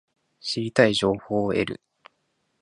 [0.39, 1.81] 知りたい情報を得る